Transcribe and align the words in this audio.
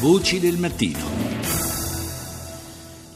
Voci 0.00 0.38
del 0.40 0.58
mattino. 0.58 0.98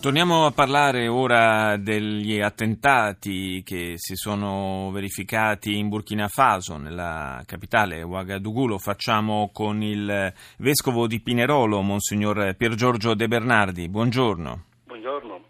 Torniamo 0.00 0.46
a 0.46 0.52
parlare 0.52 1.08
ora 1.08 1.76
degli 1.76 2.40
attentati 2.40 3.62
che 3.64 3.94
si 3.96 4.14
sono 4.14 4.90
verificati 4.92 5.76
in 5.76 5.88
Burkina 5.88 6.28
Faso, 6.28 6.76
nella 6.76 7.42
capitale 7.46 8.02
Ouagadougou. 8.02 8.66
Lo 8.66 8.78
facciamo 8.78 9.50
con 9.52 9.82
il 9.82 10.32
vescovo 10.58 11.06
di 11.06 11.20
Pinerolo, 11.20 11.82
Monsignor 11.82 12.54
Pier 12.56 12.74
Giorgio 12.74 13.14
De 13.14 13.26
Bernardi. 13.26 13.88
Buongiorno. 13.88 14.64
Buongiorno. 14.86 15.40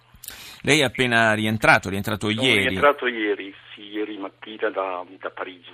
Lei 0.63 0.81
è 0.81 0.85
appena 0.85 1.35
rientrato, 1.35 1.89
rientrato 1.89 2.31
Sono 2.31 2.43
ieri. 2.43 2.69
rientrato 2.69 3.07
ieri, 3.07 3.55
sì, 3.75 3.83
ieri 3.83 4.17
mattina 4.17 4.71
da, 4.71 5.05
da 5.21 5.31
Parigi 5.31 5.71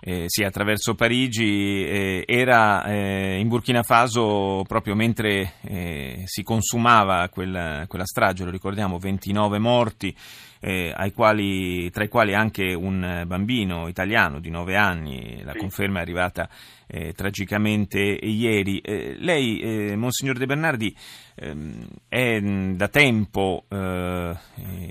eh, 0.00 0.24
sì, 0.26 0.44
attraverso 0.44 0.94
Parigi, 0.94 1.84
eh, 1.84 2.24
era 2.26 2.84
eh, 2.84 3.38
in 3.38 3.48
Burkina 3.48 3.82
Faso 3.82 4.62
proprio 4.66 4.94
mentre 4.94 5.54
eh, 5.62 6.22
si 6.24 6.42
consumava 6.42 7.28
quella, 7.28 7.84
quella, 7.88 8.06
strage, 8.06 8.44
lo 8.44 8.50
ricordiamo, 8.50 8.98
29 8.98 9.58
morti, 9.58 10.14
eh, 10.60 11.12
quali, 11.14 11.90
tra 11.90 12.04
i 12.04 12.08
quali 12.08 12.34
anche 12.34 12.74
un 12.74 13.24
bambino 13.26 13.88
italiano 13.88 14.40
di 14.40 14.50
9 14.50 14.76
anni, 14.76 15.42
la 15.42 15.52
sì. 15.52 15.58
conferma 15.58 15.98
è 15.98 16.02
arrivata 16.02 16.48
eh, 16.86 17.12
tragicamente 17.12 17.98
ieri. 18.00 18.80
lei, 19.18 19.94
Monsignor 19.96 20.38
De 20.38 20.46
Bernardi, 20.46 20.94
ehm, 21.34 21.86
è 22.08 22.40
da 22.40 22.88
tempo 22.88 23.64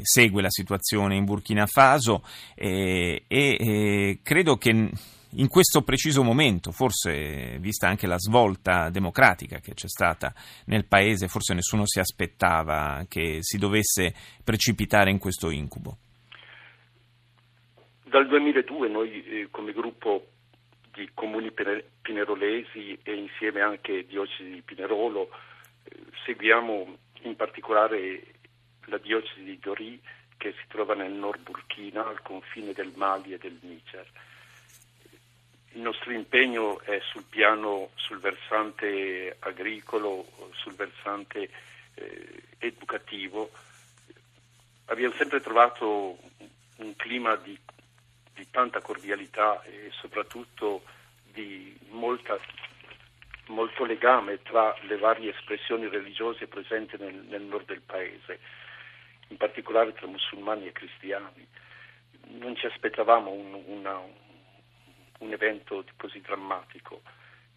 segue 0.02 0.42
la 0.42 0.50
situazione 0.50 1.16
in 1.16 1.26
Burkina 1.26 1.66
Faso 1.66 2.24
e 2.56 4.20
credo 4.24 4.58
che 4.58 4.90
in 5.32 5.48
questo 5.50 5.82
preciso 5.82 6.24
momento, 6.24 6.72
forse 6.72 7.58
vista 7.60 7.88
anche 7.88 8.08
la 8.08 8.18
svolta 8.18 8.90
democratica 8.90 9.60
che 9.60 9.74
c'è 9.74 9.88
stata 9.88 10.34
nel 10.66 10.86
paese, 10.86 11.28
forse 11.28 11.54
nessuno 11.54 11.86
si 11.86 12.00
aspettava 12.00 13.06
che 13.10 13.40
si 13.42 13.58
dovesse 13.58 14.14
precipitare 14.44 15.12
in 15.12 15.20
questo 15.20 15.50
incubo. 15.50 15.98
Dal 18.04 18.28
2002 18.28 18.88
noi 18.88 19.24
eh, 19.26 19.48
come 19.52 19.74
gruppo 19.74 20.28
di 20.94 21.10
comuni 21.14 21.52
pinerolesi 22.02 22.98
e 23.04 23.14
insieme 23.14 23.62
anche 23.62 24.06
diocesi 24.08 24.50
di 24.50 24.62
Pinerolo 24.62 25.30
eh, 25.84 25.96
seguiamo 26.26 26.98
in 27.24 27.36
particolare 27.36 28.24
la 28.86 28.98
diocesi 28.98 29.44
di 29.44 29.60
Dori 29.60 30.02
che 30.38 30.54
si 30.54 30.64
trova 30.70 30.96
nel 30.96 31.12
nord 31.12 31.42
Burkina 31.42 32.08
al 32.08 32.22
confine 32.22 32.72
del 32.72 32.94
Mali 32.96 33.34
e 33.34 33.38
del 33.38 33.58
Niger 33.62 34.08
il 35.78 35.84
nostro 35.84 36.12
impegno 36.12 36.82
è 36.82 37.00
sul 37.12 37.24
piano, 37.30 37.92
sul 37.94 38.18
versante 38.20 39.36
agricolo, 39.40 40.26
sul 40.54 40.74
versante 40.74 41.50
eh, 41.94 42.44
educativo. 42.58 43.52
Abbiamo 44.86 45.14
sempre 45.14 45.40
trovato 45.40 46.18
un 46.78 46.96
clima 46.96 47.36
di, 47.36 47.56
di 48.34 48.48
tanta 48.50 48.82
cordialità 48.82 49.62
e 49.64 49.92
soprattutto 49.92 50.82
di 51.32 51.78
molta, 51.90 52.40
molto 53.48 53.86
legame 53.86 54.42
tra 54.42 54.76
le 54.82 54.98
varie 54.98 55.30
espressioni 55.30 55.88
religiose 55.88 56.48
presenti 56.48 56.98
nel, 56.98 57.24
nel 57.30 57.44
nord 57.44 57.68
del 57.68 57.82
paese, 57.82 58.40
in 59.28 59.38
particolare 59.38 59.94
tra 59.94 60.08
musulmani 60.08 60.66
e 60.66 60.72
cristiani. 60.72 61.48
Non 62.30 62.56
ci 62.56 62.66
aspettavamo 62.66 63.30
un, 63.30 63.62
una, 63.68 64.02
un 65.20 65.32
evento 65.32 65.84
così 65.98 66.22
drammatico, 66.22 67.02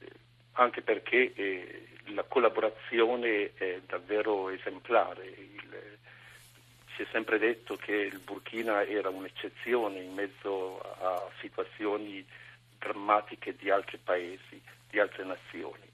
eh, 0.00 0.11
anche 0.53 0.83
perché 0.83 1.33
eh, 1.34 1.89
la 2.06 2.25
collaborazione 2.25 3.52
è 3.55 3.80
davvero 3.86 4.48
esemplare. 4.50 5.27
Il, 5.27 5.98
si 6.97 7.02
è 7.02 7.06
sempre 7.12 7.39
detto 7.39 7.77
che 7.77 7.94
il 7.94 8.19
Burkina 8.19 8.84
era 8.84 9.08
un'eccezione 9.08 10.01
in 10.01 10.12
mezzo 10.12 10.80
a 10.80 11.30
situazioni 11.40 12.24
drammatiche 12.79 13.57
di 13.57 13.70
altri 13.70 13.98
paesi, 13.98 14.61
di 14.89 14.98
altre 14.98 15.24
nazioni. 15.24 15.89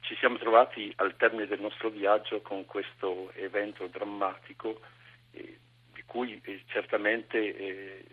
Ci 0.00 0.16
siamo 0.16 0.38
trovati 0.38 0.92
al 0.96 1.16
termine 1.16 1.46
del 1.46 1.60
nostro 1.60 1.88
viaggio 1.90 2.40
con 2.40 2.64
questo 2.64 3.32
evento 3.34 3.86
drammatico 3.88 4.80
eh, 5.32 5.58
di 5.92 6.02
cui 6.06 6.40
eh, 6.44 6.62
certamente 6.66 7.38
eh, 7.38 8.04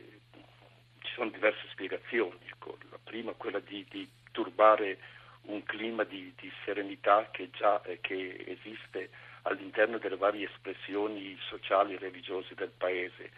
ci 1.14 1.20
sono 1.20 1.30
diverse 1.30 1.68
spiegazioni. 1.70 2.40
Ecco, 2.48 2.78
la 2.90 2.98
prima 3.02 3.32
è 3.32 3.38
quella 3.38 3.60
di, 3.60 3.86
di 3.90 4.10
turbare 4.32 4.98
un 5.44 5.62
clima 5.64 6.04
di, 6.04 6.34
di 6.40 6.52
serenità 6.66 7.30
che 7.32 7.50
già 7.52 7.82
eh, 7.84 8.00
che 8.02 8.44
esiste 8.48 9.10
all'interno 9.44 10.00
delle 10.00 10.16
varie 10.16 10.50
espressioni 10.50 11.38
sociali 11.48 11.94
e 11.94 12.00
religiose 12.00 12.56
del 12.56 12.72
paese. 12.76 13.30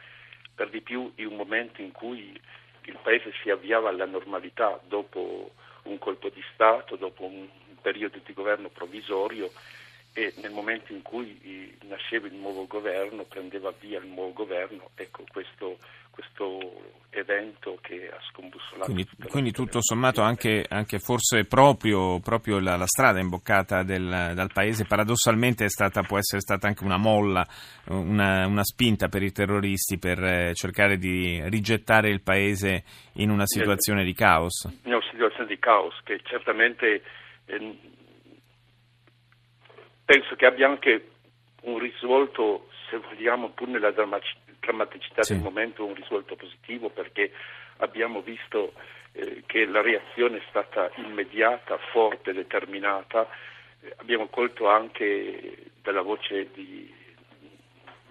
Per 0.55 0.69
di 0.69 0.79
più 0.81 1.11
in 1.15 1.27
un 1.27 1.35
momento 1.35 1.81
in 1.81 1.91
cui 1.91 2.39
il 2.83 2.97
paese 3.01 3.33
si 3.41 3.49
avviava 3.49 3.89
alla 3.89 4.05
normalità 4.05 4.79
dopo 4.87 5.51
un 5.83 5.97
colpo 5.97 6.29
di 6.29 6.43
Stato, 6.53 6.95
dopo 6.95 7.25
un 7.25 7.47
periodo 7.81 8.19
di 8.23 8.33
governo 8.33 8.69
provvisorio 8.69 9.51
e 10.17 10.33
nel 10.41 10.51
momento 10.51 10.93
in 10.93 11.01
cui 11.01 11.75
nasceva 11.89 12.27
il 12.27 12.35
nuovo 12.35 12.65
governo, 12.67 13.23
prendeva 13.23 13.73
via 13.77 13.99
il 13.99 14.07
nuovo 14.07 14.31
governo, 14.31 14.91
ecco 14.95 15.25
questo, 15.29 15.77
questo 16.09 17.03
evento 17.09 17.77
che 17.81 18.09
ha 18.09 18.17
scombussolato. 18.31 18.93
Quindi, 18.93 19.09
quindi 19.27 19.51
tutto 19.51 19.81
sommato 19.81 20.21
anche, 20.21 20.65
anche 20.69 20.99
forse 20.99 21.43
proprio, 21.43 22.21
proprio 22.21 22.59
la, 22.59 22.77
la, 22.77 22.87
strada 22.87 23.19
imboccata 23.19 23.83
del, 23.83 24.31
dal 24.33 24.53
paese 24.53 24.85
paradossalmente 24.85 25.67
stata, 25.67 26.01
può 26.03 26.17
essere 26.17 26.39
stata 26.39 26.65
anche 26.65 26.85
una 26.85 26.97
molla, 26.97 27.45
una, 27.87 28.47
una 28.47 28.63
spinta 28.63 29.09
per 29.09 29.21
i 29.21 29.33
terroristi 29.33 29.97
per 29.97 30.23
eh, 30.23 30.53
cercare 30.53 30.95
di 30.95 31.41
rigettare 31.49 32.09
il 32.09 32.21
paese 32.21 32.85
in 33.15 33.31
una 33.31 33.45
situazione 33.45 34.05
di 34.05 34.13
caos. 34.13 34.63
In 34.85 34.93
una 34.93 35.05
situazione 35.11 35.47
di 35.47 35.59
caos 35.59 35.99
che 36.05 36.21
certamente... 36.23 37.03
Eh, 37.47 37.93
penso 40.15 40.35
che 40.35 40.45
abbia 40.45 40.69
anche 40.69 41.09
un 41.63 41.77
risvolto, 41.77 42.69
se 42.89 42.97
vogliamo, 42.97 43.49
pur 43.49 43.67
nella 43.67 43.91
drammaticità 43.91 45.23
sì. 45.23 45.33
del 45.33 45.41
momento, 45.41 45.83
un 45.83 45.93
risvolto 45.93 46.37
positivo 46.37 46.87
perché 46.87 47.33
abbiamo 47.77 48.21
visto 48.21 48.71
eh, 49.11 49.43
che 49.45 49.65
la 49.65 49.81
reazione 49.81 50.37
è 50.37 50.43
stata 50.47 50.89
immediata, 50.95 51.77
forte, 51.91 52.31
determinata. 52.31 53.27
Eh, 53.81 53.93
abbiamo 53.97 54.27
colto 54.27 54.69
anche 54.69 55.71
dalla 55.81 56.01
voce 56.01 56.49
di, 56.53 56.89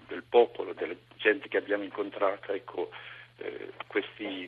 del 0.07 0.23
popolo, 0.29 0.73
delle 0.73 0.97
gente 1.17 1.47
che 1.47 1.57
abbiamo 1.57 1.83
incontrato, 1.85 2.51
ecco, 2.51 2.91
eh, 3.37 3.71
questi, 3.87 4.47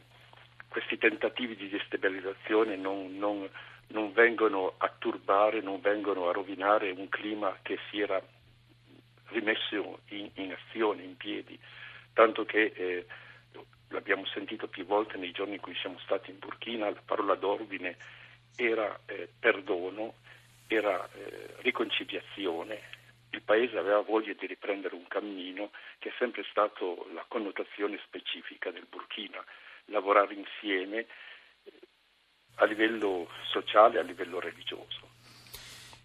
questi, 0.68 1.00
tentativi 1.00 1.56
di 1.56 1.70
destabilizzazione 1.70 2.76
non, 2.76 3.18
non 3.18 3.50
non 3.88 4.12
vengono 4.14 4.74
a 4.78 4.92
turbare, 4.98 5.62
non 5.62 5.80
vengono 5.80 6.28
a 6.30 6.34
rovinare 6.34 6.92
un 6.92 7.10
clima 7.10 7.58
che 7.62 7.78
si 7.90 8.00
era 8.00 8.22
rimesso 9.28 10.00
in, 10.10 10.30
in 10.36 10.54
azione, 10.54 11.04
in 11.04 11.18
piedi, 11.18 11.58
tanto 12.14 12.46
che 12.46 12.72
eh, 12.76 13.06
l'abbiamo 13.90 14.26
sentito 14.26 14.68
più 14.68 14.86
volte 14.86 15.18
nei 15.18 15.32
giorni 15.32 15.56
in 15.56 15.62
cui 15.62 15.76
siamo 15.76 16.00
stati 16.00 16.32
in 16.32 16.40
Burkina, 16.40 16.90
la 16.90 17.02
parola 17.04 17.36
d'ordine 17.36 17.98
era 18.56 19.00
eh, 19.06 19.30
perdono, 19.40 20.16
era 20.68 21.08
eh, 21.14 21.56
riconciliazione, 21.60 22.96
il 23.32 23.42
Paese 23.42 23.78
aveva 23.78 24.02
voglia 24.02 24.34
di 24.34 24.48
riprendere 24.48 24.96
un 24.96 25.08
cammino 25.08 25.72
che 26.00 26.10
è 26.10 26.14
sempre 26.18 26.44
stato 26.50 27.08
la 27.14 27.24
connotazione 27.28 28.00
specifica 28.04 28.72
del 28.72 28.88
Burkina, 28.90 29.44
lavorare 29.86 30.34
insieme 30.34 31.06
a 32.58 32.66
livello 32.66 33.28
sociale, 33.52 34.00
a 34.00 34.04
livello 34.04 34.40
religioso. 34.40 35.08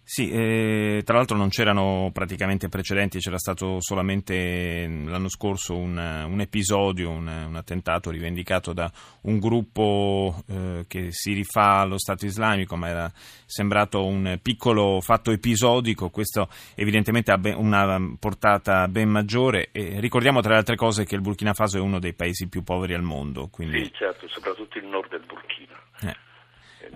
Sì, 0.05 0.29
eh, 0.29 1.01
tra 1.05 1.15
l'altro 1.15 1.37
non 1.37 1.47
c'erano 1.47 2.11
praticamente 2.13 2.67
precedenti, 2.67 3.19
c'era 3.19 3.37
stato 3.37 3.77
solamente 3.79 4.85
l'anno 4.85 5.29
scorso 5.29 5.77
un, 5.77 5.97
un 5.97 6.39
episodio, 6.41 7.09
un, 7.09 7.25
un, 7.25 7.55
attentato 7.55 8.11
rivendicato 8.11 8.73
da 8.73 8.91
un 9.21 9.39
gruppo 9.39 10.43
eh, 10.49 10.85
che 10.89 11.07
si 11.11 11.31
rifà 11.31 11.79
allo 11.79 11.97
Stato 11.97 12.25
islamico, 12.25 12.75
ma 12.75 12.89
era 12.89 13.11
sembrato 13.45 14.05
un 14.05 14.37
piccolo 14.41 14.99
fatto 14.99 15.31
episodico, 15.31 16.09
questo 16.09 16.49
evidentemente 16.75 17.31
ha 17.31 17.37
ben, 17.37 17.55
una 17.57 17.97
portata 18.19 18.89
ben 18.89 19.09
maggiore 19.09 19.69
e 19.71 20.01
ricordiamo 20.01 20.41
tra 20.41 20.51
le 20.51 20.57
altre 20.57 20.75
cose 20.75 21.05
che 21.05 21.15
il 21.15 21.21
Burkina 21.21 21.53
Faso 21.53 21.77
è 21.77 21.81
uno 21.81 21.99
dei 21.99 22.13
paesi 22.13 22.49
più 22.49 22.61
poveri 22.61 22.93
al 22.93 23.03
mondo. 23.03 23.47
Quindi... 23.47 23.85
Sì, 23.85 23.91
certo, 23.93 24.27
soprattutto 24.27 24.77
il 24.77 24.85
nord 24.85 25.09
del 25.09 25.23
Burkina. 25.25 25.79
Eh 26.01 26.31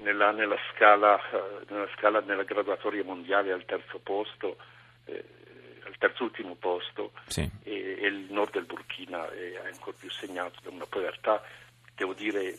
nella, 0.01 0.31
nella, 0.31 0.57
scala, 0.74 1.19
eh, 1.31 1.66
nella, 1.69 1.88
scala, 1.95 2.19
nella 2.22 2.44
graduatoria 2.44 3.04
mondiale 3.04 3.51
al 3.51 3.66
terzo 3.66 4.00
posto, 4.00 4.57
eh, 5.06 5.24
al 5.86 5.95
terzo 5.98 6.24
ultimo 6.24 6.56
posto, 6.56 7.12
sì. 7.28 7.50
e, 7.63 7.98
e, 8.01 8.07
il 8.07 8.28
nord 8.30 8.51
del 8.51 8.66
Burkina 8.66 9.30
è 9.31 9.69
ancora 9.72 9.95
più 10.00 10.10
segnato 10.10 10.60
da 10.63 10.69
una 10.69 10.86
povertà, 10.86 11.42
devo 11.95 12.13
dire, 12.13 12.57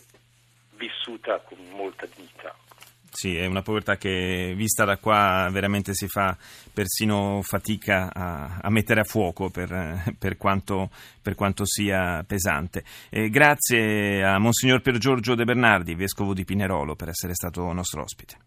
vissuta 0.73 1.39
con 1.39 1.59
molta 1.71 2.07
dignità. 2.07 2.55
Sì, 3.11 3.37
è 3.37 3.47
una 3.47 3.63
povertà 3.63 3.97
che 3.97 4.53
vista 4.57 4.85
da 4.85 4.99
qua 4.99 5.49
veramente 5.51 5.93
si 5.95 6.07
fa 6.07 6.37
persino 6.73 7.41
fatica 7.43 8.13
a, 8.13 8.59
a 8.61 8.71
mettere 8.71 9.01
a 9.01 9.05
fuoco 9.05 9.51
per, 9.51 10.15
per, 10.19 10.37
quanto, 10.37 10.91
per 11.21 11.35
quanto, 11.35 11.65
sia 11.67 12.23
pesante. 12.25 12.85
Eh, 13.11 13.29
grazie 13.29 14.25
a 14.25 14.39
Monsignor 14.39 14.81
Pier 14.83 14.99
Giorgio 14.99 15.35
De 15.35 15.45
Bernardi, 15.45 15.95
vescovo 15.95 16.33
di 16.33 16.45
Pinerolo, 16.45 16.95
per 16.95 17.09
essere 17.09 17.35
stato 17.35 17.73
nostro 17.73 18.03
ospite. 18.03 18.47